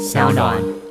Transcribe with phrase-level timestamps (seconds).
[0.00, 0.89] 小暖。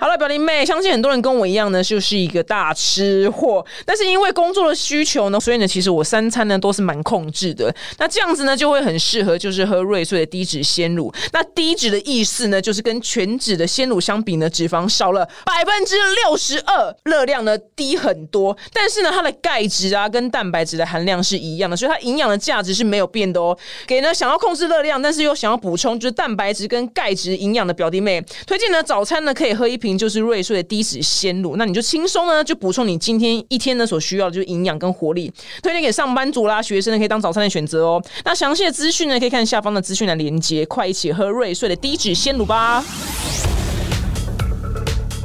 [0.00, 3.62] 好了，表弟妹，相信很多人跟我一样呢，就是一个大吃货。
[3.84, 7.70] 但是因为工作的需求呢，所以呢，其实我三餐呢都是蛮控制的。
[7.98, 11.12] 那这样子呢，就会很适合就是喝瑞穗的低脂鲜乳。
[11.34, 18.56] 那低脂的意思呢，就是跟全脂的鲜乳相比呢，脂肪少了百分之六十二，热量呢低很多。
[18.72, 23.54] 但是呢，它的钙质啊跟蛋白质的含量是一样的，所以它营养的价值是没有变的哦。
[23.86, 29.89] 给呢想要控制热量，但是又想要补充就是蛋白质跟钙质营养的表弟妹，推荐呢早餐呢可以喝一瓶。
[29.96, 35.32] 就是瑞穗的低脂鲜乳，那你就轻松呢，就补充你今天一天呢所需要的就是营养跟活力，
[35.62, 38.02] 推荐给上班族啦、学生呢，可以当早餐的选择哦。
[38.24, 42.84] 那详细的资讯呢，可以看下方的资讯栏连接，快一起喝瑞穗的低脂鲜乳吧。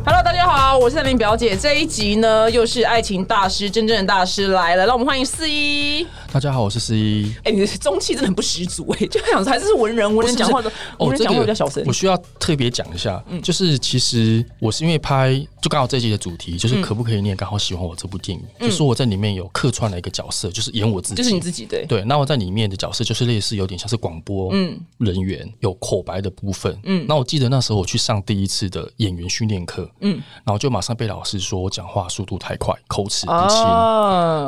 [0.08, 1.58] Hello，大家好，我是三明表姐。
[1.58, 6.06] 这一集呢，又是爱情大师真正的大师来了，让我们欢迎四一。
[6.32, 7.34] 大家好，我是四一。
[7.44, 11.84] 哎，你的中气真的很不十足哎，就想还是文人，文人讲话的，文人讲话比较小声。
[11.88, 22.04] 我需要特别讲一下，就是其实我是因为拍，就刚好这一集的主题就是可不可以你也刚好喜欢我这部电影，就是我在里面有客串了一个角色，就是演我自己，就是你自己对对。
[22.04, 24.54] 那我在里面的角色就是类似有点像是广播
[25.00, 26.78] 人员，有口白的部分。
[26.84, 30.76] 嗯，那我记得那时候我去上第一次的演员训练课，嗯，然后就。
[30.76, 33.64] 马上被老师说我讲话速度太快，口齿不清，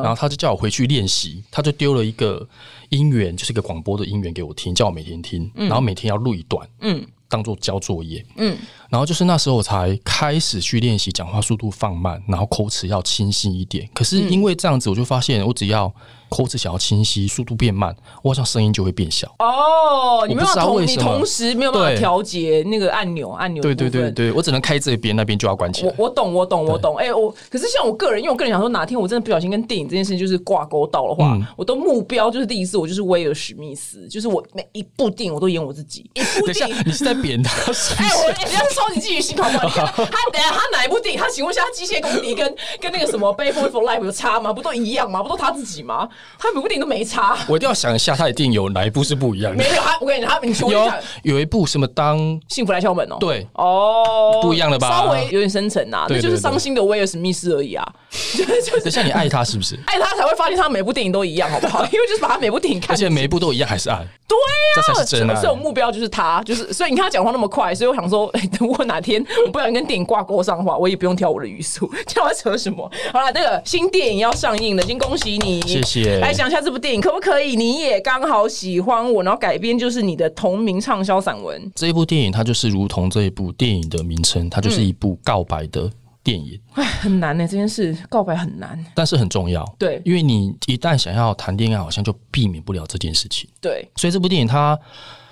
[0.04, 2.45] 然后他就叫我回去练习，他就丢了一个
[2.89, 8.58] 音源，就是一个广播的音源给我听，叫我每天听，然后每天要录一段，嗯，当做交作业，嗯，
[8.90, 13.88] 然后就是那时候我才开始去练习讲话速度放慢，然后口齿要清晰一点。
[13.94, 15.94] 可是因为这样子，我就发现我只要。
[16.30, 19.34] 口齿想要清晰，速度变慢，我好像声音就会变小。
[19.40, 25.94] 哦，你没有同你同时没有办法调节那个按钮，按钮对对对对，我只能开这边，那边就要关起来。
[25.98, 26.98] 我我懂，我懂，我懂。
[26.98, 36.12] 哎，我可是像我个人，因为我个人想说，哪天我真的不小心跟电影这件事情就是挂钩到的话，我的目标就是第一次，我就是威尔史密斯，就是我每一部电影我都演我自己。
[36.14, 37.72] 等一下，你是在贬他？
[38.00, 38.34] 哎，我
[38.78, 39.88] 超级记忆性好不好？
[40.06, 41.20] 他等下他哪一部电影？
[41.20, 44.53] 他请问一下，他机械公敌跟跟那个什么《b a f o r for Life》有差吗？
[44.53, 45.23] 不都一样吗？
[45.23, 46.08] 不都他自己吗？
[46.38, 47.08] 他每部电影都没。
[47.08, 49.64] 差，我一定要想一下，他一定有哪一部是不一样的。
[49.64, 50.92] 没有，他我跟你讲，他你说有
[51.23, 52.17] 有一部什么当
[52.49, 54.89] 幸福来敲门哦，对哦，不一样了吧？
[54.89, 57.87] 稍微有点深沉啊，那就是伤心的威尔史密斯而已啊。
[58.83, 59.80] 等下你爱他是不是？
[59.86, 61.86] 爱他才会发现他每部电影都一样，好不好？
[61.93, 64.05] 因为就是把他每部电影看，而且每一部都一样，还是爱。
[64.27, 65.33] 对呀，这才是真的。
[65.37, 68.30] 是有目标，就是他，就是所以你看他讲话那么快，所以我想说，
[68.67, 72.89] 等我哪天我不小心跟电影挂钩上的话，我也不用挑我的语速， 叫他扯什么？
[73.14, 76.20] 好了，那个新电影要上映了，先恭喜你，谢谢。
[76.20, 77.55] 来讲一下这部电影可不可以？
[77.55, 81.72] 你也刚好喜欢我，然后改编就是你的同名畅销散文。
[81.76, 85.89] 这一部电影它就是如同这一部电影的名称，它就是一部告白的
[86.27, 86.60] 电影。
[86.73, 89.64] 哎，很难呢，这件事告白很难，但是很重要。
[89.80, 93.49] 对，因为你一旦想要谈恋爱，好像就避免不了这件事情。
[93.61, 94.77] 对，所以这部电影它。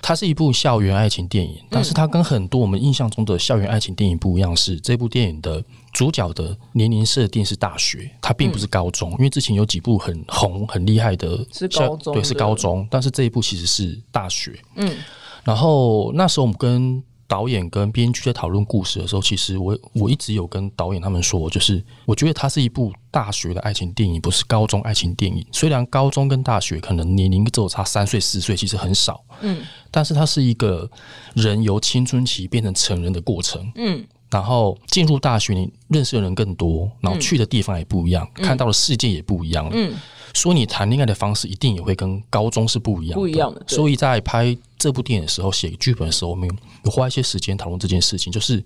[0.02, 5.60] 它是一部校园爱情电影，但是它跟很多我们印象中的校园爱情电影不一样，是这部电影的
[5.92, 9.10] 主角的年龄设定是大学，它并不是高中。
[9.12, 14.56] 因为之前有几部很红、很厉害的，是高中，对，是高中，但是这一部其实是大学。
[14.76, 14.96] 嗯，
[15.42, 17.02] 然后那时候我们跟。
[17.28, 25.44] 导演跟编剧在讨论故事的时候，其实我我一直有跟导演他们说，就是我觉得它是一部大学的爱情电影，不是高中爱情电影。
[25.52, 30.88] 虽然高中跟大学可能年龄只有差三岁四岁，其实很少，嗯，但是它是一个
[31.34, 39.94] 人由青春期变成成人的过程，嗯，然后进入大学，你认识的人更多，然后去的地方也不一样，看到的世界也不一样，嗯。
[40.36, 43.62] 说你谈恋爱的方式一定也会跟高中是不一样，不一样的。
[43.66, 46.46] 所以在拍这部电影的时候，写剧本的时候，我们
[46.84, 48.62] 有花一些时间讨论这件事情，就是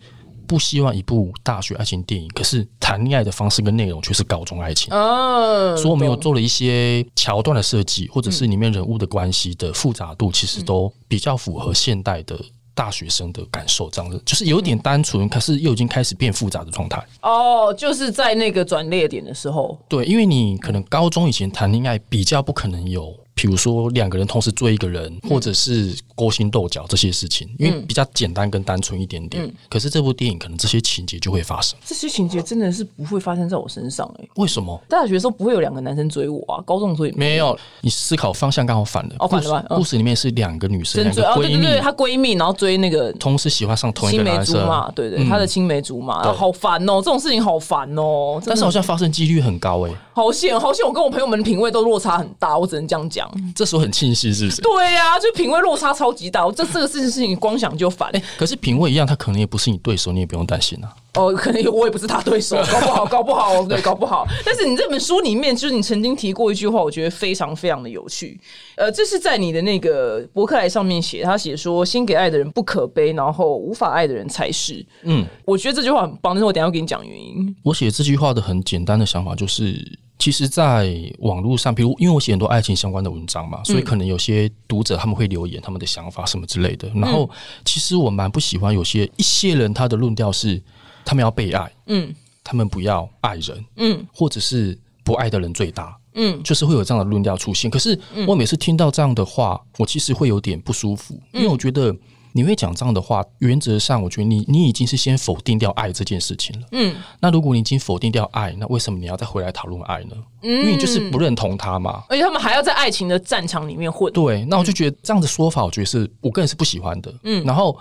[0.49, 4.93] 不希望一部大学爱情电影，可是谈恋爱的方式跟内容却是高中爱情。
[4.93, 12.37] 哦，所以我们有做了一些桥段的设计，或者是里面人物的关系的复杂度，其实都比较符合现代的。
[12.75, 17.05] 大学生的感受，这样子就是有点单纯，可是又已经开始变复杂的状态。
[17.23, 23.15] 哦，就是在那个转捩点的时候，对，因为你可能高中以前谈恋爱比较不可能有。
[23.41, 29.51] 比如说两个人同时追一个人，或者是勾心斗角这些事情，因为比较简单跟单纯一点点。
[29.71, 31.79] 可是这部电影可能这些情节就会发生。
[31.87, 34.29] 这些情节真的是不会发生在我身上哎？
[34.37, 34.79] 为什么？
[34.91, 36.61] 大学的时候不会有两个男生追我啊？
[36.67, 37.59] 高中追没有？
[37.81, 39.15] 你思考方向刚好反了。
[39.21, 39.65] 哦，反了吗？
[39.71, 44.93] 故事里面是两个女生，两个闺蜜，她闺蜜然后追那个同时喜欢上同一个男生嘛？
[44.95, 46.97] 对对，她的青梅竹马，好烦哦！
[46.97, 48.39] 这种事情好烦哦！
[48.45, 49.91] 但是好像发生几率很高哎。
[50.13, 50.85] 好险，好险！
[50.85, 53.31] 我跟我朋友们的品味都落差很大，我只能这样讲。
[53.55, 54.61] 这时候很庆幸，是不是？
[54.61, 56.45] 对呀，就品味落差超级大。
[56.45, 58.11] 我这这个事情事情光想就烦。
[58.37, 60.93] 可是品味一样，他可能也不是你对手，你也不用担心啊。
[61.15, 64.27] 哦，可能我也不是他对手， 搞不好，搞不好，对，搞不好。
[64.45, 68.39] 但是你这本书里面，就是你曾经提过一句话，我觉得非常非常的有趣。
[68.81, 77.55] 呃，这是在你的那个博客来上面写，他写说：“先给爱的人不可悲，然后无法爱的人才是。”嗯，我觉得这句话很棒，但是我等下要给你讲原因。
[77.63, 79.75] 我写这句话的很简单的想法就是，
[80.19, 86.89] 其实，在网络上，比如因为我写很多爱情相关的文章嘛，所以可能有些读者他们会留言他们的想法什么之类的。
[86.95, 87.29] 然后，
[87.65, 90.63] 其实我蛮不喜欢有些一些人他的论调是。
[91.03, 97.71] 他们要被爱，嗯，他们不要爱人，嗯，或者是不爱的人最大，嗯，就是会有这样的论调出现。
[97.71, 101.95] 可是我每次听到这样的话，我其实会有点不舒服，因为我觉得
[102.33, 106.95] 你会讲这样的话，原则上我觉得你你已经是先否定掉爱这件事情了，嗯。
[107.21, 110.17] 那如果你已经否定掉爱，那为什么你要再回来讨论爱呢？
[110.43, 114.13] 嗯，因为你就是不认同他嘛，而且他们还要在爱情的战场里面混。
[114.13, 117.45] 对，那我就觉得这样的说法，我觉得是我个人是不喜欢的，嗯。
[117.45, 117.77] 然后。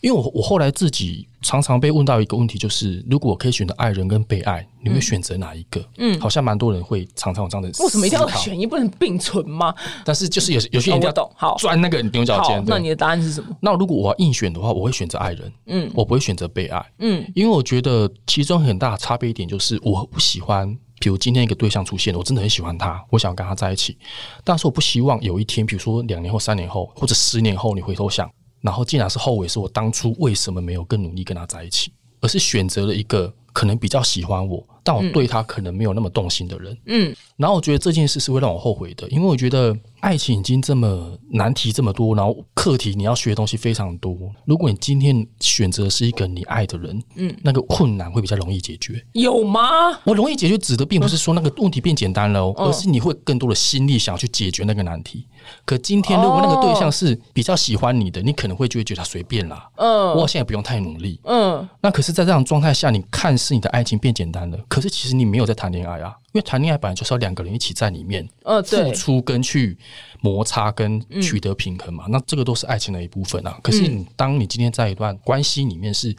[0.00, 5.84] 因为我我后来自己常常被问到一个问题，就是如果我可以选择爱人跟被爱，你会选择哪一个？
[5.98, 7.68] 嗯，好像蛮多人会常常有这样的。
[7.82, 9.74] 为什么一定要选一，不能并存吗？
[10.04, 12.62] 但是就是有有些人要懂，好钻那个牛角尖。
[12.66, 13.56] 那你的答案是什么？
[13.60, 15.52] 那如果我要硬选的话，我会选择爱人。
[15.66, 16.84] 嗯，我不会选择被爱。
[16.98, 23.96] 嗯，因为我觉得其中很大的差别一点就是，我不喜欢，比如今天一个对象出现，我真的很喜欢他，我想跟他在一起，
[24.44, 28.30] 但是我不希望有一天，比如说两年后、三年后或者十年后，你回头想。
[28.60, 34.66] 然后竟然是后悔，是我当初为什么没有更努力跟他在一起，而是选择了一个可能比较喜欢我。
[34.86, 44.16] 但我对他可能没有那么动心的人，嗯，然后我觉得这件事是会让我后悔的，因为我觉得爱情已经这么难题这么多，然后课题你要学的东西非常多。
[44.44, 49.60] 如果你今天选择是一个你爱的人，嗯，那个困难会比较容易解决，有吗？
[50.04, 55.26] 我容易解决指的并不是说那个问题变简单了，而是你会更多的心力想要去解决那个难题。
[55.64, 64.58] 可今天如果那个对象是比较喜欢你的，你可能会就会觉得随便啦，嗯，我现在不用太努力，嗯，那可是，在这样状态下，你看似你的爱情变简单了。
[64.68, 69.76] 可是其实你没有在谈恋爱啊，因为谈恋爱本来就是要两个人一起在里面，呃，付出跟去
[70.20, 73.58] 摩擦跟取得平衡嘛，那这个都是爱情的一部分啊。
[73.62, 76.14] 可是你当你今天在一段关系里面是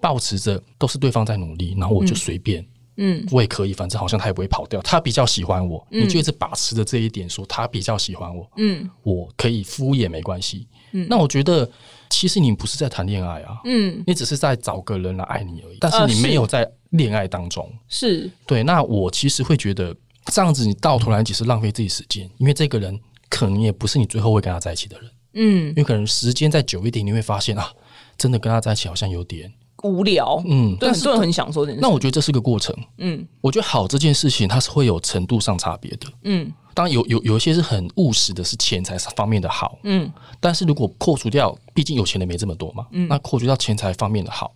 [0.00, 2.66] 保持着都是对方在努力，然后我就随便，嗯，
[3.30, 11.70] 我也可以，反正好像他也不会跑掉，他比较喜欢我，你就一直把持着这一点，说他比较喜欢我，嗯，我可以敷衍没关系，嗯，那我觉得。
[12.10, 18.30] 其实你不是在谈恋爱啊，嗯，你只是在找个人来爱你而已，但是你没有在恋爱当中，是。
[18.46, 18.62] 对。
[18.62, 19.92] 那我其实会觉得
[20.26, 22.96] 这样子，你到头来只是浪费自己时间，因为这个人
[23.28, 27.68] 可能也不是你最后会跟他在一起的人，嗯，因为可能时间再久一点，你会发现啊，
[28.16, 29.52] 真的跟他在一起好像有点
[29.84, 31.64] 无聊，嗯，但很多人很享受。
[31.66, 36.52] 那我觉得这是个过程，嗯，我觉得好这件事情它是会有程度上差别的，嗯。
[36.76, 44.52] 当然有有有一些是很务实的，是钱财方面的好，嗯，但是如果扣除掉，毕竟有钱的没这么多嘛，嗯，那扣除掉钱财方面的好，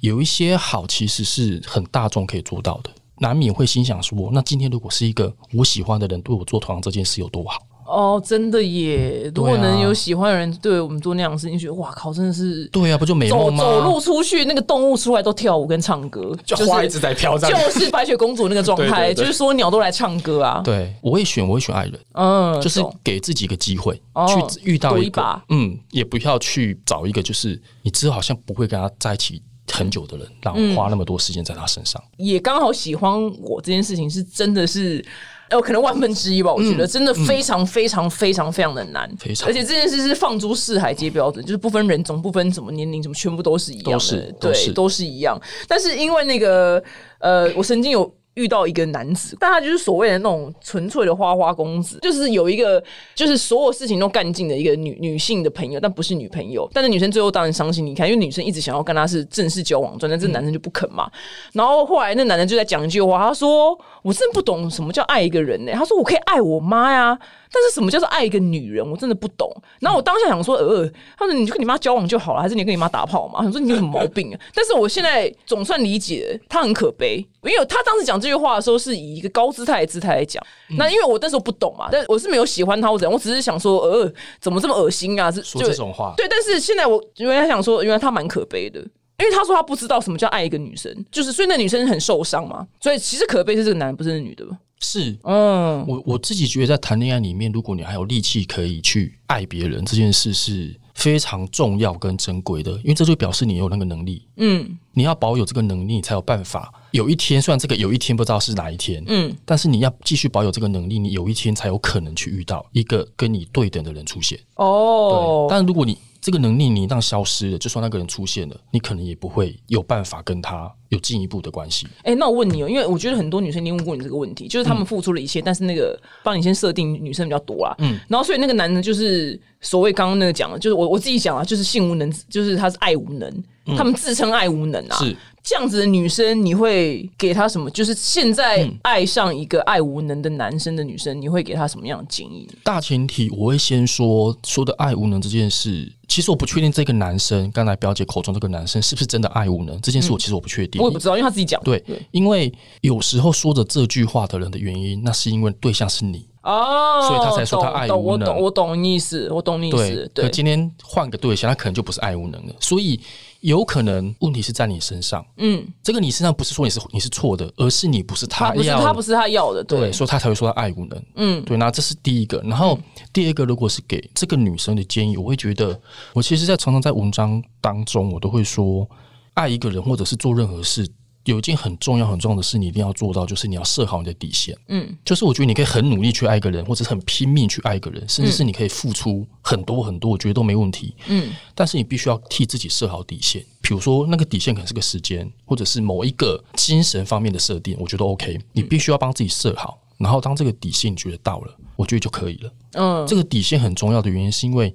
[0.00, 2.88] 有一些好其实是很大众可以做到的，
[3.18, 7.58] 难免会心想说，那今天如果是一个我喜欢的人对我做同样这件事有多好？
[7.86, 9.30] 哦，真的耶！
[9.34, 13.62] 如果能有喜欢的人对我们做那样的事情，觉得哇靠，真的是对啊，不就美梦吗？
[13.62, 20.62] 走路出去，那个动物出来都跳舞跟唱歌，就花一直在飘，就是白雪公主那个状态， 就是说鸟都来唱歌啊。
[20.64, 35.04] 对，我会选，我会选爱人，嗯，就是给自己一个机会去遇到一个，嗯，也不要去找一个就是你知道好像不会跟他在一起很久的人，然后花那么多时间在他身上，也刚好喜欢我这件事情是真的是。
[35.52, 39.08] 有可能万分之一吧，我觉得真的非常非常非常非常的难，
[39.46, 45.40] 而且这件事是放诸四海皆标准，就是不分人种、不分什么年龄、什么全部都是一样的，对，都是一样。
[45.68, 46.82] 但是因为那个
[47.18, 48.12] 呃，我曾经有。
[48.34, 52.82] 遇到一个男子，但他就是所谓的那种纯粹的花花公子，就是有一个
[53.14, 56.68] 就是所有事情都干尽的一个女女性的朋友，但不是女朋友。
[56.72, 61.10] 但是女生最后当然伤心，离开，因为女生一直想要跟他是正式交往，但这男生就不肯嘛。
[61.52, 67.18] 然后后来那男人就在讲一句话，他说：“我真的不懂什么叫爱一个人呢。”他说：“我可以爱我妈呀。”
[67.52, 69.52] 但是什么叫做爱一个女人，我真的不懂。
[69.78, 73.40] 然后我当下想说，呃，他说你就跟你妈交往就好了，还是你跟你妈打炮嘛？
[73.44, 74.40] 我说你有什么毛病啊？
[74.54, 80.42] 但是我现在总算理解他很可悲，因为他当时讲这句话的时候是以一个高姿态的姿态来讲。
[80.78, 85.30] 那因为我那时候不懂嘛，但我是没有喜欢他或怎样，我只是想说，呃，怎么这么恶心啊？
[85.30, 86.14] 是说这种话？
[86.16, 88.80] 对，但是现在我原来想说，原来他蛮可悲的，
[89.18, 92.66] 因为他说他不知道什么叫爱一个女生，就是所以那女生很受伤嘛。
[92.80, 94.46] 所以其实可悲是这个男人，不是那女的。
[94.82, 104.26] 是，嗯，我我自己觉得在谈恋爱里面，如果你还有力气可以去爱别人，这件事是非常重要跟珍贵的，因为这就表示你有那个能力。
[104.36, 106.72] 嗯，你要保有这个能力，你才有办法。
[106.90, 114.38] 有一天，虽然这个有一天不知道是哪一天，嗯，但是你要继续保有这个能力，你有一天才有可能去遇到一个跟你对等的人出现。
[114.56, 115.56] 哦，对。
[115.56, 121.88] 但如果你这个能力你一旦消失了，就算那个人出现了，你可能也不会有办法跟他有进一步的关系。
[122.04, 133.44] 哎，那我问你哦，因为我觉得很多女生问过你这个问题，就是他们付出了一切，但是那个帮你先设定女生比较多啦，嗯，然后所以那个男的就是所谓刚刚那个讲的，就是我我自己讲啊，就是性无能，就是他是爱无能，
[133.76, 135.16] 他们自称爱无能啊，是。
[135.42, 137.68] 这样子的女生，你会给她什么？
[137.70, 142.48] 就是现在爱上一个爱无能的男生的女生，你会给她什么样的建议？
[142.62, 145.92] 大前提，我会先说说的爱无能这件事。
[146.06, 150.80] 其实我不确定这个男生，刚才表姐口中这个男生是不是真的爱无能这件事，我其实我不确定。
[150.80, 151.60] 我也不知道，因为他自己讲。
[151.64, 151.82] 对，
[152.12, 158.28] 因为有时候说着这句话的人的原因，那是因为对象是你哦，所以他才说他爱无能。
[158.28, 160.08] 我懂，我懂意思，我懂意思。
[160.14, 162.54] 对，今天换个对象，他可能就不是爱无能了。
[162.60, 163.00] 所以。
[163.42, 172.78] 有可能问题是在你身上，嗯，这个你身上不是说你是你是错的，而是你不是他要，他不是他要的，对，所以他才会说他爱无能，嗯，对，那这是第一个，然后
[173.12, 175.78] 第二个，如果是给这个女生的建议，我会觉得，
[176.12, 178.88] 我其实，在常常在文章当中，我都会说，
[179.34, 180.88] 爱一个人或者是做任何事。
[181.24, 184.56] 有一件很重要、很重要的事，你一定要做到，就是你要设好你的底线。
[184.68, 190.94] 嗯，就是我觉得你可以很努力去爱一个人，或者很拼命去爱一个人，甚至是你可以付出很多很多，我觉得都没问题。
[191.06, 193.44] 嗯，但是你必须要替自己设好底线。
[193.60, 198.38] 比如说，那个底线可能是个时间，或者是某一个精神方面的设定，我觉得 OK。
[198.52, 202.52] 你必须要帮自己设好，然后当这个底线你觉得到了，我觉得就可以了。
[202.72, 204.74] 嗯，这个底线很重要的原因是因为。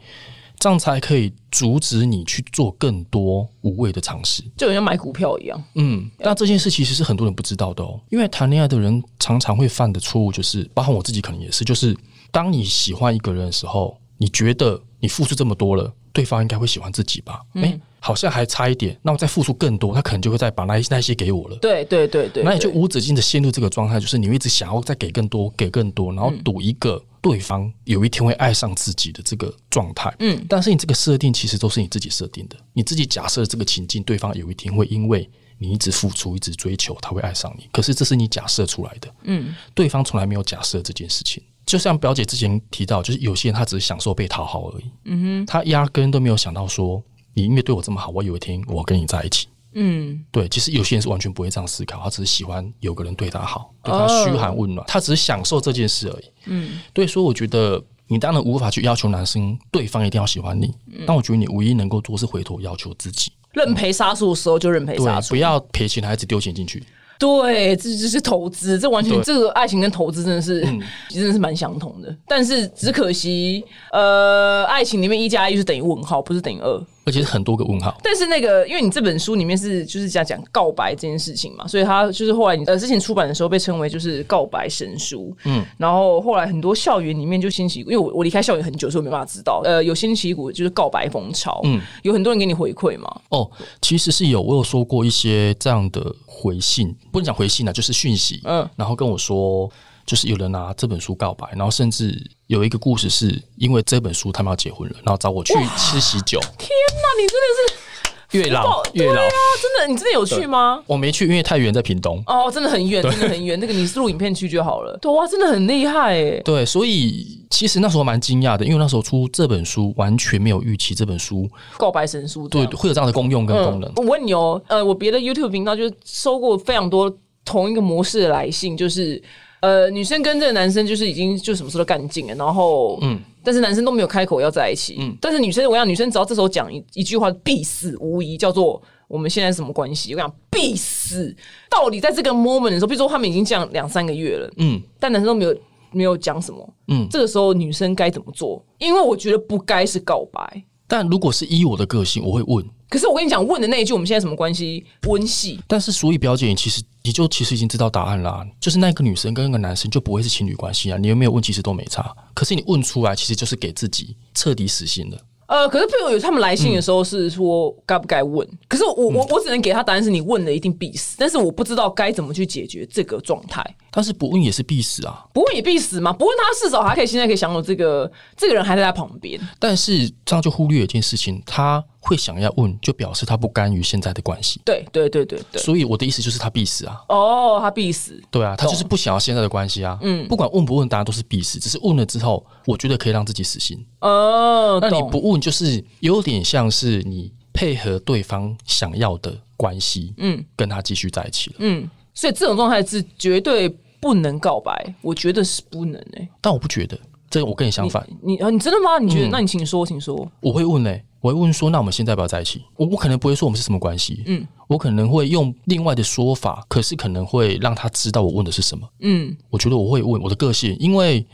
[0.60, 5.64] 这样才可以阻止你去做更多无谓的尝试，就像买股票一样。
[5.76, 8.00] 嗯，那这件事其实是很多人不知道的哦。
[8.10, 11.96] 因为谈恋爱的人常常会犯的错误，就是包括我自己可能也是，就是
[12.32, 17.40] 当你喜欢一个人的时候，你觉得你付出这么多了，对方应该会喜欢自己吧？
[17.54, 21.56] 哎，好像还差一点，那我再付出更多，他可能就会再把那那些给我了。
[21.58, 27.00] 对对对对，那你就无止境的陷入这个状态，就是你一直想要再给更多，给更多，然后赌一个。
[27.30, 37.68] 对方有一天会爱上自己的这个状态，嗯，但是你这个设定其实都是你自己设定的，你自己假设这个情境，对方有一天会因为你一直付出、一直追求，他会爱上你。
[37.72, 41.44] 可是这是你假设出来的，嗯，对方从来没有假设这件事情。
[41.66, 47.04] 就像表姐之前提到，就是有些人他只是享受被讨好而已，嗯哼，他压根都没有想到说，
[47.34, 49.48] 你因为对我这么好，我有一天我跟你在一起。
[49.80, 56.24] 嗯，对，其实有些人是完全不会这样思考，他只是喜欢有个人对他好，对他嘘寒问暖，他只是享受这件事而已。
[56.46, 60.74] 嗯，对，所以我觉得你当然无法去要求男生对方一定要喜欢你，
[61.06, 66.84] 但我觉得你唯一能够做是回头要求自己，认赔杀出的时候就认赔杀出，不要赔钱，孩子丢钱进去。
[67.20, 70.62] 对，这就是投资，这完全这个爱情跟投资真的是，
[71.10, 72.16] 真的是蛮相同的。
[72.28, 76.86] 但是只可惜，呃，爱情里面一加一是等于问号，不是等于二。
[77.08, 93.50] 而且是很多个问号，但是那个，因为你这本书里面是就是讲讲告白这件事情嘛，所以他就是后来你呃之前出版的时候被称为就是告白神书，嗯，然后后来很多校园里面就兴起，因为我我离开校园很久，所以我没办法知道，呃，有兴起一股就是告白风潮，嗯，有很多人给你回馈嘛，哦，
[93.82, 99.72] 其实是有，我有说过一些这样的回信，不能讲回信啊，就是讯息，嗯，然后跟我说。
[100.08, 106.40] 就是有人拿这本书告白，然后甚至有一个故事是因为这本书他们要结婚了，然后找我去吃喜酒。
[106.58, 109.30] 天哪，你真的是月老月老啊！
[109.62, 110.82] 真的，你真的有去吗？
[110.88, 112.24] 我没去，因为太远，在屏东。
[112.26, 113.60] 哦，真的很远，真的很远。
[113.60, 114.98] 那个你是录影片去就好了。
[115.02, 116.40] 对哇，真的很厉害哎。
[116.40, 123.92] 对，所以其实那时候蛮惊讶的，因为那时候出这本书完全没有预期这本书告白神书，对，会有这样的功用跟功能。
[123.98, 129.22] 我问你哦，呃，我别的 YouTube 频道就收过非常多同一个模式的来信，就是。
[129.60, 140.14] 呃，女生跟这个男生就是已经就什么事都干尽了，然后，嗯，但是男生都没有开口要在一起，嗯，但是女生，我想女生只要这时候讲一一句话，必死无疑，叫做我们现在什么关系？
[140.14, 141.36] 我讲必死，
[141.70, 145.58] 到底在这个 moment 的时候，比如说他们已经这样两三个月了，嗯，但男生都没有
[145.92, 148.64] 没有讲什么，嗯，这个时候女生该怎么做？
[148.78, 150.64] 因为我觉得不该是告白。
[150.90, 152.66] 但如果是依我的个性，我会问。
[152.90, 154.86] 可是我跟你讲，问的那一句，我们现在什么关系？
[155.06, 155.60] 温系。
[155.68, 160.98] 但是，所以表姐，你其实你就其实已经知道答案啦，就是那个女生跟那个男生就不会是情侣关系啊。
[160.98, 162.14] 你有没有问，其实都没差。
[162.34, 165.18] 可是你问出来，其实就是给自己彻底死心了。
[165.46, 173.64] 呃，可是朋友有他们来信的时候是说该不该问，可是我我我只能给他答案是你问了一定必死，但是我不知道该怎么去解决这个状态。
[173.90, 176.12] 但是不问也是必死啊，不问也必死嘛？
[176.12, 179.40] 不问他至少还可以现在可以享有这个这个人还在他旁边。
[179.58, 184.62] 但是这样就忽略一件事情，他会想要问，就表示他不甘于现在的关系。
[184.64, 185.62] 对对对对对。
[185.62, 187.02] 所以我的意思就是他必死啊。
[187.10, 188.22] 哦，他必死。
[188.32, 189.98] 对啊，他就是不想要现在的关系啊。
[190.02, 191.60] 嗯，不管问不问，大家都是必死。
[191.60, 193.86] 只是问了之后，我觉得可以让自己死心。
[194.02, 201.56] 哦，那你不问，就是有点像是你配合对方想要的关系，嗯，跟他继续在一起了。
[201.60, 203.68] 嗯，所以这种状态是绝对
[204.00, 206.30] 不能告白，我觉得是不能诶。
[206.40, 206.98] 但我不觉得。
[207.40, 208.98] 这我跟你相反，你啊，你真的吗？
[209.00, 209.30] 你觉得？
[209.30, 210.28] 那你请说，请说。
[210.40, 212.64] 我会问嘞，我会问说，那我们现在要不要在一起？
[212.76, 221.26] 我我可能不会说我们是什么关系，嗯，我可能会用另外的说法，可是可能会让他知道我问的是什么，嗯，我觉得我会问我的个性，因为。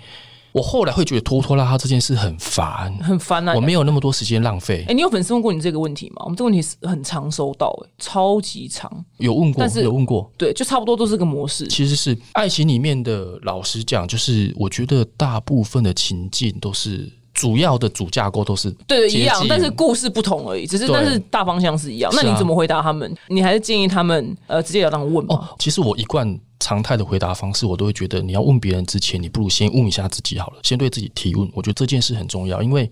[0.53, 3.55] 我后来会觉得拖拖拉拉这件事很烦，很烦啊！
[3.55, 4.85] 我没有那么多时间浪费。
[4.87, 6.17] 哎，你有粉丝问过你这个问题吗？
[6.25, 9.03] 我们这个问题是很常收到，哎，超级长。
[9.17, 11.67] 有问过，但是有问过，对，就差不多都是个模式。
[11.67, 20.65] 其实是爱情里面的，老实讲，就是我觉得大部分的情境都是主要的主架构都是对一样，但是故事不同而已。
[20.65, 22.11] 只是但是大方向是一样。
[22.15, 23.13] 那你怎么回答他们？
[23.27, 25.49] 你还是建议他们呃直接要让问吗？
[25.59, 26.39] 其实我一贯。
[26.59, 31.51] 常态的回答方式，我都会觉得你要问别人之前，你不如先问一下自己好了，先对自己提问。
[31.53, 32.89] 我觉得这件事很重要，因为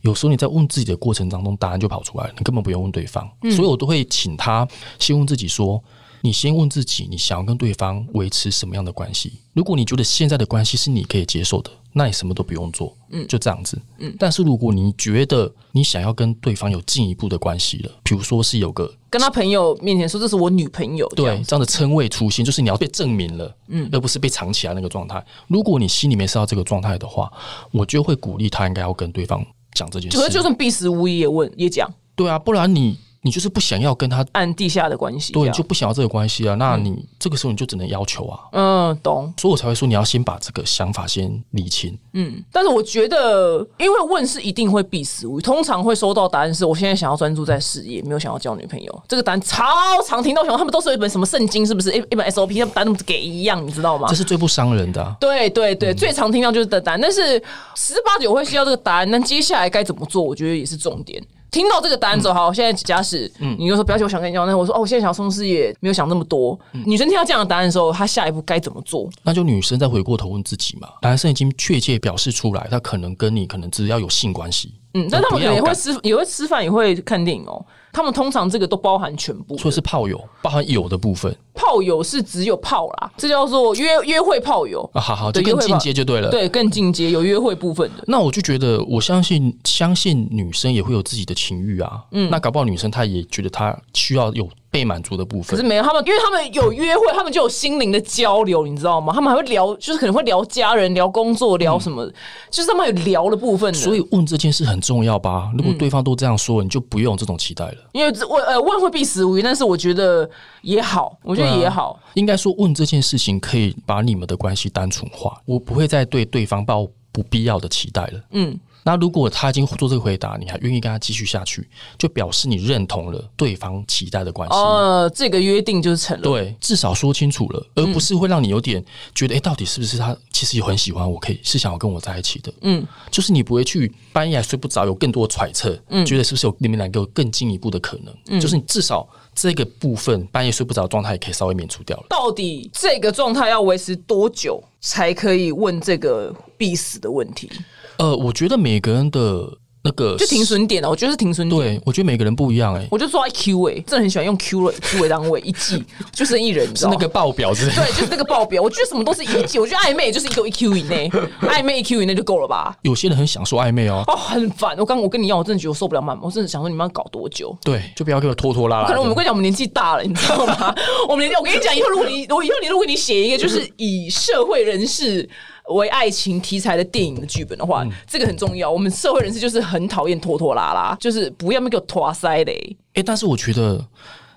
[0.00, 3.30] 有时候你在问自己的过程当中，答案就跑出来了，你根本不用问对方。
[3.54, 4.66] 所以我都会请他
[4.98, 5.80] 先问自己说：
[6.20, 9.34] 你先问自己，你想要跟对方维持什么样的关系？
[9.52, 11.70] 如果你觉得现在的关系是你可以接受的。
[11.92, 14.14] 那你什么都不用做，嗯，就这样子，嗯。
[14.18, 25.24] 但是如果你觉得你想要跟对方有进一步的关系了，比如说是有个跟他朋友面前说这是我女朋友，对，这样的称谓出现，就是你要被证明了，嗯，而不是被藏起来那个状态。
[25.48, 27.30] 如果你心里面是要这个状态的话，
[27.70, 29.44] 我就会鼓励他应该要跟对方
[29.74, 30.16] 讲这件事。
[30.16, 32.98] 可是就算必死无疑也问也讲，对啊，不然你。
[33.24, 36.56] 你就是不想要跟他按地下的关系，对，就不想要这个关系啊。
[36.56, 38.40] 那你这个时候你就只能要求啊。
[38.50, 39.32] 嗯，懂。
[39.36, 41.96] 所以我才会说你要先把这个想法先理清。
[42.14, 49.02] 嗯，但是我觉得，因为问是一定会必死无疑，通常会收到答案是我现在想要专注在事业，没有想要交女朋友。
[49.08, 49.64] 这个答案超
[50.04, 51.92] 常听到，想他们都是一本什么圣经，是不是？
[51.92, 54.08] 一一本 SOP，他们答案给一样，你知道吗？
[54.08, 55.16] 这是最不伤人的。
[55.20, 57.40] 对对对，最常听到就是的答案，但是
[57.76, 60.20] 十八九会需要这个答案，那接下来该怎么做？
[60.20, 61.22] 我觉得也是重点。
[61.52, 66.58] 听到这个答案之后，好，现在假使你又说表姐，我想跟你交，那我说哦，我现在想要冲事业，没有想那么多。
[66.86, 69.08] 女生听到这样的答案的时候，她下一步该怎么做？
[69.22, 70.88] 那就女生再回过头问自己嘛。
[71.02, 74.72] 男生已经确切表示出来，他可能跟你可能只要有性关系。
[74.94, 77.64] 嗯，但他们可能也会吃，也会吃饭，也会看电影哦。
[77.92, 81.34] 他们通常这个都包含全部，说是炮友，包含有的部分。
[81.54, 85.00] 炮友是只有炮啦，这叫做约约会炮友啊。
[85.00, 88.04] 好好，就更进阶就对了，对，更进阶有约会部分的。
[88.06, 92.02] 那我就觉得，我相信，相信女生也会有自己的情欲啊。
[92.12, 94.48] 嗯，那搞不好女生她也觉得她需要有。
[94.72, 99.12] 被满足的部分，可是没有他们，因为他们有约会，他们就有心灵的交流，你知道吗？
[99.12, 102.10] 他们还会聊，就是可能会聊家人、聊工作、聊什么，
[102.50, 103.72] 就是他们有聊的部分。
[103.74, 105.52] 所以问这件事很重要吧？
[105.58, 107.76] 如果对方都这样说，你就不用这种期待了。
[107.92, 110.28] 因为问呃问会必死无疑，但是我觉得
[110.62, 112.00] 也好，我觉得也好。
[112.14, 118.20] 应该说问这件事情可以把你们的关系单纯化，我不会再对对方抱不必要的期待了。
[118.30, 118.58] 嗯。
[118.84, 124.54] 那如果他已经做这个回答，你还愿意跟他继续下去，就表示你认同了对方期待的关系。
[124.54, 126.22] 呃，这个约定就是成了。
[126.22, 132.52] 对，至少说清楚了，而不是会让你有点觉得，哎，到底是不是他其实也很喜欢我，可以是想要跟我在一起的。
[132.62, 138.14] 嗯，就是你不会去半夜还睡不着，有更多的揣测，嗯，觉得是不是有你们两个更进一步的可能？
[138.28, 142.06] 嗯，就是你至少这个部分半夜睡不着状态也可以稍微免除掉了。
[142.08, 147.48] 到底这个状态要维持多久才可以问这个必死的问题？
[147.98, 149.58] 呃，我觉得每个人的。
[149.84, 151.60] 那个就停损点了，我觉得是停损点。
[151.60, 152.86] 对，我觉得每个人不一样哎。
[152.88, 155.82] 我就说 Q 哎，真的很喜欢用 Q 为 Q 为单位，一季
[156.14, 157.74] 就是一人，是那个报表之类。
[157.74, 158.62] 对，就是那个报表。
[158.62, 162.76] 我觉得什么都是一季，我觉得暧昧就是一个一 Q 以内，暧昧一 Q 以内就够了吧。
[162.82, 164.04] 有些人很享受暧昧哦。
[164.06, 164.76] 哦，很烦。
[164.78, 167.52] 我刚我跟你一样，我真的觉得我受不了慢，我真的想说你们要搞多久？
[167.64, 168.86] 对，就不要给我拖拖拉拉。
[168.86, 170.72] 可能我们跟你讲，我们年纪大了，你知道吗？
[171.10, 175.28] 我们年纪，我跟你讲，以后如果你我以后你如果你写一个就是以社会人士。
[175.74, 178.70] 为爱情题材的电影的剧本的话，这个很重要。
[178.70, 182.76] 我们社会人士就是很讨厌拖拖拉拉，就是不要那个拖塞嘞。
[182.94, 183.84] 哎，但是我觉得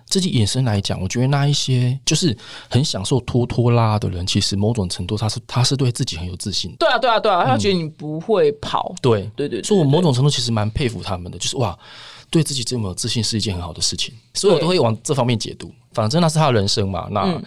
[0.06, 2.36] 自己衍生来讲，我觉得那一些就是
[2.70, 6.76] 很享受拖拖拉的人，其实某种程度他是他是对自己很有自信。
[6.78, 8.94] 对啊，对啊，对啊，他觉得你不会跑。
[9.02, 9.64] 对，对对。
[9.64, 11.78] 所以我某种程度其实蛮佩服他们的，就是哇，
[12.30, 14.14] 对自己这么有自信是一件很好的事情。
[14.34, 15.72] 所以我都会往这方面解读。
[15.92, 17.42] 反正那是他的人生嘛，那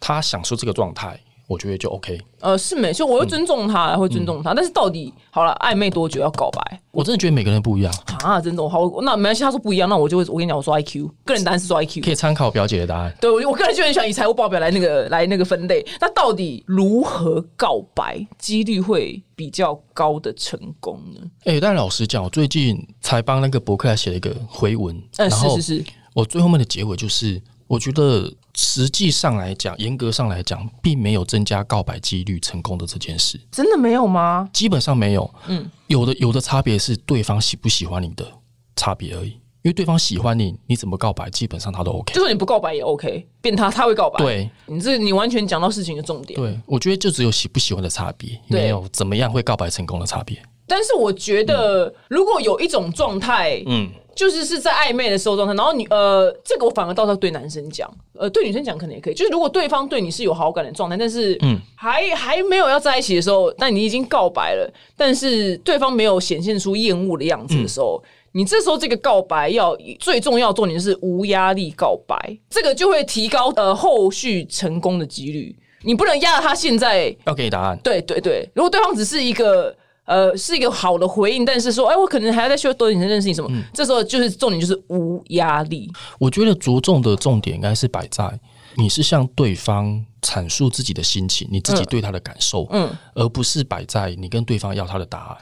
[0.00, 1.18] 他享受这个状态。
[1.48, 2.20] 我觉得就 OK。
[2.40, 4.54] 呃，是没错，我会尊重他，会尊重他。
[4.54, 6.80] 但是到底好了，暧昧多久要告白？
[6.92, 9.42] 我真的觉得每个人不一样啊，真的好，那没关系。
[9.42, 13.12] 他说不一样，那我就会我跟你讲，我说 IQ，个人答案是说 IQ，可以参考表姐的答案。
[13.20, 15.84] 对，我我个人就很喜欢以财务报表来那个来那个分类。
[16.00, 21.20] 那到底如何告白几率会比较高的成功呢？
[21.44, 27.40] 哎，但老实讲，我最近才帮那个博客来写了一个回文，呃，是是是，我最后面的结尾就是。
[27.68, 33.40] 我觉得实际上来讲，严格上来讲，并没有增加告白几率成功的这件事。
[33.52, 34.50] 真的没有吗？
[34.52, 35.32] 基本上没有。
[35.46, 38.26] 嗯，有的有的差别是对方喜不喜欢你的
[38.74, 39.38] 差别而已。
[39.62, 42.12] 因为对方喜欢你，你怎么告白，基本上他都 OK。
[42.12, 44.18] 就算你不告白也 OK，变他他会告白。
[44.24, 46.40] 对，你这你完全讲到事情的重点。
[46.40, 50.36] 对，我觉得就只有喜不喜欢的差别，没有怎么样会告白成功的差别。
[50.66, 53.88] 但是我觉得，如果有一种状态，嗯。
[54.18, 59.14] 就是是在暧昧的时候状态，然后你呃，这个我反而倒是对男生讲，呃，对女生讲可能也可以。
[59.14, 68.02] 就是如果对方对你是有好感的状态，但是嗯，还还没有要在一起的时候，但你已经告白了，但是对方没有显现出厌恶的样子的时候，
[68.32, 72.16] 你这时候这个告白要最重要重点是无压力告白，
[72.50, 75.54] 这个就会提高呃后续成功的几率。
[75.84, 78.50] 你不能压着他现在要给你答案，对对对。
[78.52, 79.72] 如果对方只是一个。
[80.08, 83.50] 呃，是一个好的回应，但是说，哎，我可能还要再需要多点认识你什么？
[83.74, 85.90] 这时候就是重点，就是无压力。
[86.18, 88.40] 我觉得着重的重点应该是摆在
[88.76, 95.38] 你是向对方阐述自己的心情，你自己对他的感受，嗯，而不是摆在你跟对方要他的答案。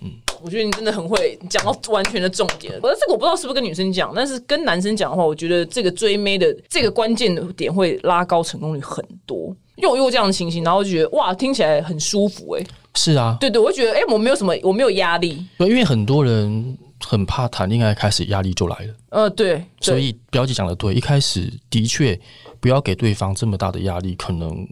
[0.00, 0.10] 嗯，
[0.42, 2.74] 我觉得你真的很会讲到完全的重点。
[2.82, 9.54] 我这个我不知道是不是跟女生讲，但是跟男生讲的话，我觉得这个追妹的这个关键的点会拉高成功率很多。
[9.76, 12.66] 又又这样的情形，然后就觉得哇，听起来很舒服哎。
[12.96, 15.44] 是啊，对对，我觉得哎，我没有什么，我没有压力。
[15.58, 18.94] 对，因为很多人很怕谈恋爱，开始压力就来了。
[19.10, 19.64] 呃，对。
[19.80, 22.18] 所以表姐讲的对，一开始的确
[22.60, 24.66] 不要给对方这么大的压力，可能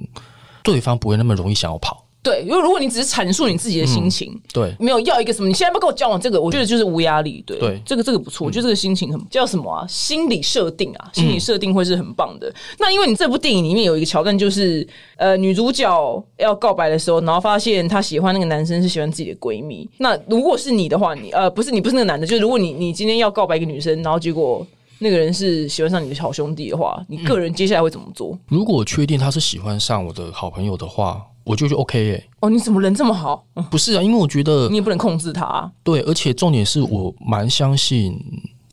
[0.62, 2.01] 对方不会那么容易想要跑。
[2.22, 7.42] 对，因为如果你只是阐述你自己的心情，对，没有要一个什么，你现在不跟我交往，这个我觉得就是无压力。
[7.44, 9.84] 对，对，这个这个不错，我觉得这个心情很叫什么啊？
[9.88, 12.54] 心理设定啊，心理设定会是很棒的。
[12.78, 19.88] 那因为你这部电影里面有一个桥段，就是呃，女主角要告白的时候，然后发现她喜欢那个男生是喜欢自己的闺蜜。
[19.98, 24.64] 那如果是你的话，你呃，不是你不是那个男的，就是如果你你今天要告白一个女生，然后结果
[25.00, 28.38] 那个人是喜欢上你的好兄弟的话，你个人接下来会怎么做？
[28.46, 31.20] 如果确定他是喜欢上我的好朋友的话。
[31.44, 32.28] 我就觉得 OK 耶。
[32.40, 33.44] 哦，你怎么人这么好？
[33.70, 35.70] 不是啊，因为我觉得你也不能控制他。
[35.82, 38.18] 对，而且重点是我蛮相信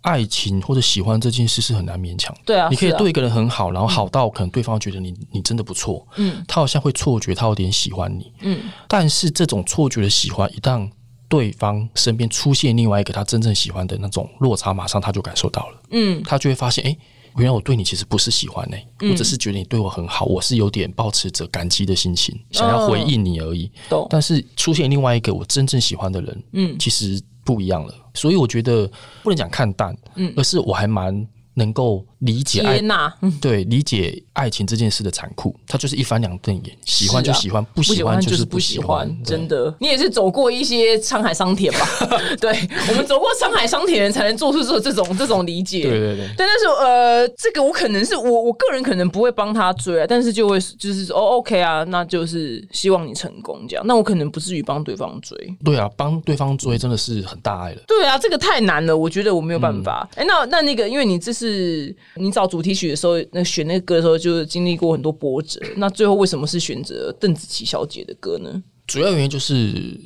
[0.02, 2.36] 爱情或者喜欢这件事是很难勉强。
[2.46, 10.90] 对啊，你可以对一个人很好，然后好到可能对方觉得你你真的不错，嗯，他好像会错觉他有点喜欢你，嗯，但是这种错觉的喜欢，一旦
[11.28, 16.98] 对方身边出现另外一个他真正喜欢的那种落差，马上他就感受到了，嗯，他就会发现，哎。
[17.38, 18.78] 原来我对你其实不是喜欢呢，
[19.10, 23.72] 我只是觉得你对我很好，我是有点保持着感激的心情，想要回应你而已。
[24.10, 27.94] 但是出现另外一个我真正喜欢的人，嗯，其实不一样了。
[28.14, 28.90] 所以我觉得
[29.24, 31.28] 不能讲看淡，嗯，而是我还蛮。
[31.56, 39.10] 能够理解接纳， 对理解爱情这件事的残酷，它就是一翻两瞪眼，喜欢就喜欢，不喜欢就是不喜欢。
[39.24, 41.88] 真的，你也是走过一些沧海桑田吧？
[42.42, 42.52] 对，
[42.90, 45.84] 我们走过沧海桑田，才能做出这这种这种理解。
[45.84, 46.30] 对对对。
[46.38, 53.86] 但但是呃，这个我可能是我我个人可能不会帮他追，但是就会就是说哦，OK 啊，那就是希望你成功这样。
[53.88, 55.38] 那我可能不至于帮对方追。
[55.64, 57.82] 对啊，帮对方追真的是很大爱了。
[57.88, 60.06] 对啊，这个太难了，我觉得我没有办法。
[60.16, 61.96] 哎，那那那个，因为你这是。
[62.16, 65.60] 是你找主题曲的时候，那选那个歌的时候，就是经历过很多波折。
[65.78, 68.62] 那最后为什么是选择邓紫棋小姐的歌呢？
[68.88, 70.00] 主要原因就是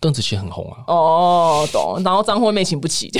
[0.00, 0.84] 邓紫棋很红啊。
[0.88, 2.02] 哦，懂。
[2.04, 3.10] 然后张惠妹请不起，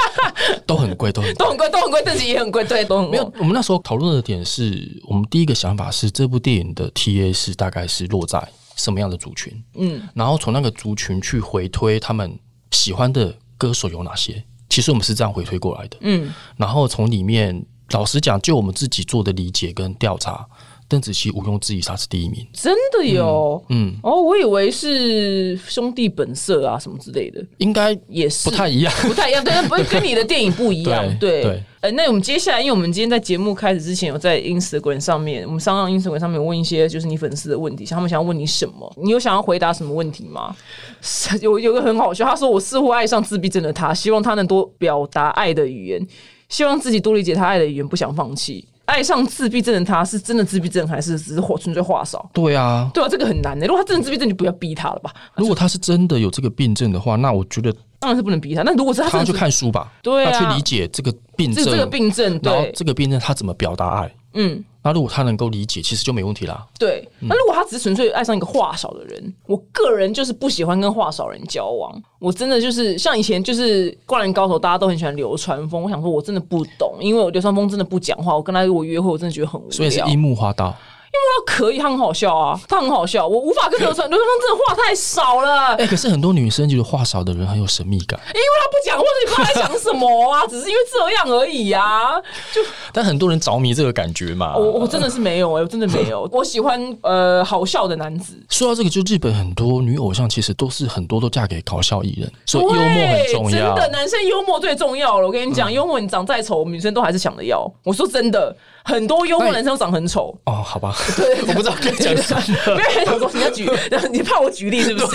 [0.66, 2.02] 都很贵，都很都很贵，都很贵。
[2.02, 3.32] 邓紫棋也很贵，对，都很没有。
[3.38, 9.52] 我们那时候讨论的点是我们第一个想法是这部电影的 TA 是大概是落在什么样的族群？
[9.74, 12.36] 嗯，然后从那个族群去回推他们
[12.70, 14.42] 喜欢的歌手有哪些。
[14.70, 20.46] 其实我们是这样回推过来的，嗯，然后从里面，老实讲，就我们自己做的理解跟调查，
[20.88, 28.48] 邓紫棋毋庸置疑她是第一名，真的有，嗯，哦，我以为是兄弟本色啊什么之类的，应该也是。
[28.48, 31.62] 不太一样， 不太一样，对，不是跟你的电影不一样，对。
[31.80, 40.56] 呃，那我们接下来，因为我们今天在节目开始之前，有在 Instagram 上面，我们上上 Instagram 上面问一些就是你粉丝的问题，像他们想要问你什么，你有想要回答什么问题吗？
[41.42, 46.08] 有有个很好笑，他说我似乎爱上自闭症的他，希望他能多表达爱的语言，
[46.54, 48.64] 希望自己多理解他爱的语言，不想放弃。
[48.84, 52.30] 爱上自闭症的他是真的自闭症，还是只是纯粹话少？
[52.32, 53.66] 对啊，对啊，这个很难的。
[53.66, 55.12] 如果他真的自闭症，就不要逼他了吧。
[55.34, 58.62] 如果他是真的有这个病症的话，那我觉得当然是不能逼他。
[58.62, 64.14] 那如果是他，去看书吧，对啊，去理解这个病症，这个病症，然后这个病症他怎么表达爱？
[64.34, 66.64] 嗯，那如果他能够理解，其实就没问题啦。
[66.78, 71.98] 对，那如果他只是纯粹爱上一个话少的人，我个人就是不喜欢跟话少人交往。
[72.18, 75.82] 我真的就是像以前就是灌篮高手，大家都很喜欢流川枫。
[75.82, 79.70] 我想说，我真的不懂，因为我流川枫真的不讲话，我跟他如果约会，我真的觉得很无聊。
[79.70, 80.76] 所以是樱木花道。
[81.14, 85.76] 因为他可以，他很好笑啊，他很好笑，我无法跟刘川刘川枫真的话太少了。
[85.76, 92.20] 哎，可是很多女生觉得话少的人很有神秘感，因为他不讲，或者你不知道在讲什么啊，只是因为这样而已啊。
[92.52, 92.60] 就
[92.92, 94.56] 但很多人着迷这个感觉嘛。
[94.56, 96.28] 我我真的是没有哎，我真的没有。
[96.32, 98.34] 我喜欢呃好笑的男子。
[98.50, 103.74] 说到这个，就日本很多女偶像其实都是很多都嫁给搞笑艺人，所以幽默很重要。
[103.76, 105.26] 真的，男生幽默最重要了。
[105.26, 107.70] 我跟你讲，幽默你长再丑，女生都还是想着要。
[107.84, 108.56] 我说真的。
[108.86, 113.68] 很多幽默男生长很丑哦，好吧，对，我不知道该讲什么，没有很想说你要举，
[114.12, 115.06] 你怕我举例是不是？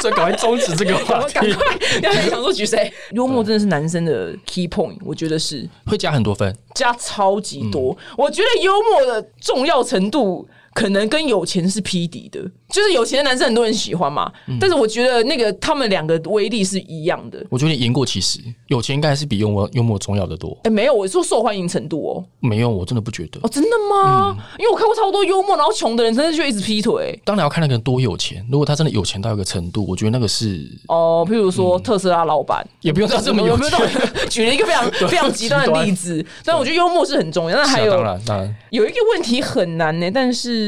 [0.00, 2.92] 所以赶快终止这个话题，赶快，要想说举谁？
[3.10, 7.96] 幽默真的是男生的 key point，我觉得是会加很多分，加超级多。
[8.16, 10.48] 我觉得幽默的重要程度。
[10.76, 14.30] 可能跟有钱是匹敌的，就是有钱的男生很多人喜欢嘛。
[14.60, 17.42] 但是我觉得那个他们两个威力是一样的。
[17.48, 20.54] 我觉得言过其实，有钱应该是比幽默幽默重要的多。
[20.64, 22.24] 哎，没有，我说受欢迎程度哦。
[22.40, 23.40] 没有，我真的不觉得。
[23.42, 24.36] 哦，真的吗？
[24.58, 27.18] 因为我看过超多幽默，然后穷的人真的就一直劈腿。
[27.24, 28.46] 当然要看那个人多有钱。
[28.50, 33.70] 如果他真的有钱到一个程度，我觉得那个是哦，譬如说特斯拉老板，也不用到这么有钱。
[34.28, 37.56] 举了一个非常非常极端的例子， 但我觉得幽默是很重要。
[37.56, 40.65] 那还有，当然当然有一个问题很难呢，但是。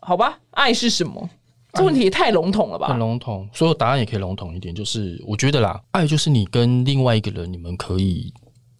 [0.00, 1.28] 好吧，爱是什么？
[1.72, 2.88] 这问题也太笼统了吧？
[2.88, 4.74] 很笼统，所有答案也可以笼统一点。
[4.74, 8.32] 就是我觉得啦，爱就是你跟另外一个人，你们可以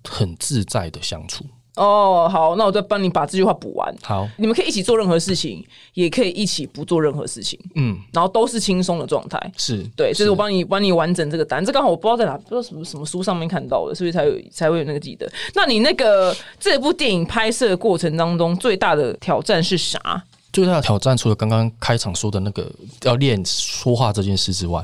[0.08, 1.44] 很自在的相处。
[1.76, 3.94] 哦，好，那我再帮你把这句话补完。
[4.02, 7.58] 好，你们可以一起做任何事情，也可以一起不做任何事情。
[7.74, 9.52] 嗯，然后都是轻松的状态。
[9.56, 11.64] 是对，所以我帮你帮你完整这个答案。
[11.64, 15.30] 这刚好我不知道在哪，不知道什么什么书上面看到的，所以才有才会有那个记得。
[15.54, 20.22] 那你那个这部电影拍摄过程当中最大的挑战是啥？
[20.52, 22.70] 最大的挑战，除了刚刚开场说的那个
[23.02, 24.80] 要练说话这件事之外，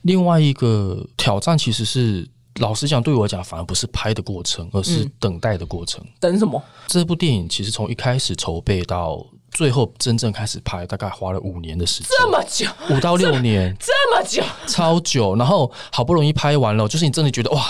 [0.00, 2.26] 另外一个挑战其实是，
[2.58, 6.04] 老实讲，对我来讲，反而不是拍的过程，而是等待的过程。
[6.18, 6.62] 等什么？
[6.86, 12.08] 这部电影其实从一开始筹备到最后真正开始拍，大概花了五年的时间。
[12.18, 15.34] 这么久，五到六年，这么久，超久。
[15.36, 17.62] 然后好不容易拍完了，就是你真的觉得哇，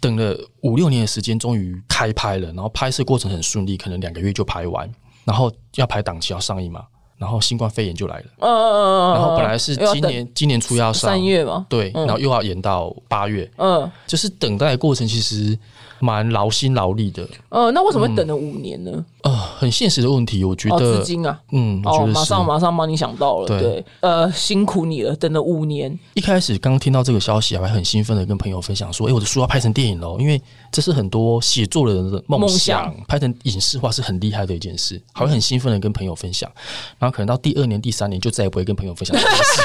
[0.00, 2.48] 等了五六年的时间，终于开拍了。
[2.48, 4.90] 然后拍摄过程很顺利，可能两个月就拍完。
[5.24, 6.84] 然后要排档期要上映嘛，
[7.24, 15.58] 然后新冠肺炎就来了，嗯嗯嗯然后本来是今年今年初要上三月嘛，对，然后又要延到八月，嗯，就是等待过程其实。
[16.04, 19.02] 蛮劳心劳力的，呃，那为什么会等了五年呢？
[19.22, 25.98] 呃，很现实的问题，我觉得资金啊，嗯，哦，马上马上帮你想到了，对，呃，辛苦你了，等了五年。
[26.12, 30.38] 一开始刚听到这个消息，还很兴奋的跟朋友分享说，哎，我的书要拍成电影喽，因为
[30.70, 36.50] 这是很多写作的人的梦想，拍成影视化是很厉害的一件事，还会很兴奋的跟朋友分享，
[36.98, 39.62] 然后可能到第二年、第三年就再也不会跟朋友分享这件事，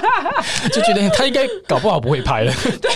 [0.72, 2.52] 就觉得他应该搞不好不会拍了。
[2.80, 2.90] 对，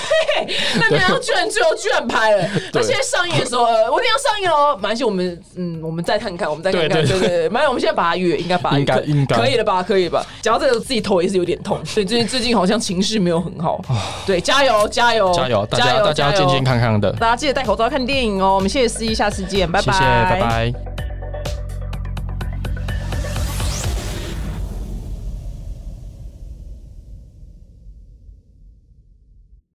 [0.76, 2.48] 那然后居然最后居然拍了。
[2.74, 4.78] 现在上映的时候，呃，我一定要上映哦。
[4.80, 7.48] 马来西我们嗯，我们再看看，我们再看看，对对对。
[7.48, 9.82] 马来我们现在把它约，应该把它应该应该可以了吧？
[9.82, 10.24] 可以吧？
[10.42, 11.84] 讲到这个，自己头也是有点痛。
[11.84, 13.80] 所以最近最近好像情绪没有很好。
[14.26, 15.66] 对，加油加油加油！
[15.66, 18.54] 大家大家要健健康康的，大家记得戴口罩看电影哦。
[18.54, 19.92] 我们谢谢司仪，下次见，拜拜，
[20.30, 21.11] 拜拜。